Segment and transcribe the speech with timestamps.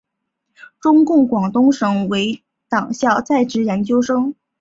[0.79, 4.33] 中共广东省委党校在职研究生。